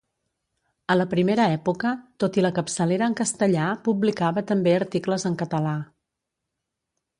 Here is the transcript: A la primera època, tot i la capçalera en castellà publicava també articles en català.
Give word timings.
A 0.93 0.95
la 0.95 1.03
primera 1.11 1.45
època, 1.57 1.91
tot 2.23 2.39
i 2.41 2.45
la 2.45 2.51
capçalera 2.55 3.11
en 3.11 3.17
castellà 3.21 3.69
publicava 3.91 4.45
també 4.55 4.75
articles 4.81 5.29
en 5.33 5.39
català. 5.45 5.77